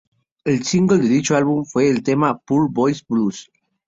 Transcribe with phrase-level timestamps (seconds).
[0.45, 3.51] El Single de dicho álbum fue el tema "Poor Boy Blues".